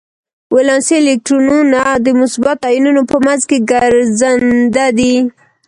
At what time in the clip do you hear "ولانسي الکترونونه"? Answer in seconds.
0.55-1.81